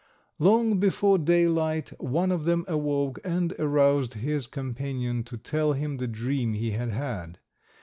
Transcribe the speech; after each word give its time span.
Long 0.39 0.79
before 0.79 1.19
daylight 1.19 1.89
one 2.01 2.31
of 2.31 2.45
them 2.45 2.65
awoke 2.67 3.19
and 3.23 3.53
aroused 3.59 4.15
his 4.15 4.47
companion 4.47 5.23
to 5.25 5.37
tell 5.37 5.73
him 5.73 5.97
the 5.97 6.07
dream 6.07 6.53
he 6.53 6.71
had 6.71 6.89
had. 6.89 7.37